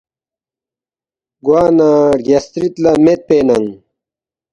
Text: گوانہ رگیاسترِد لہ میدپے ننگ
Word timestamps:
گوانہ 1.45 1.89
رگیاسترِد 2.19 2.75
لہ 2.83 2.91
میدپے 3.03 3.37
ننگ 3.47 3.69